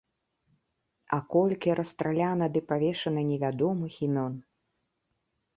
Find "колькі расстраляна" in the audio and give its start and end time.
1.35-2.45